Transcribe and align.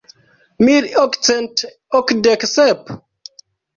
Mil 0.67 0.85
okcent 1.03 1.57
okdek 1.99 2.41
sep? 2.55 2.83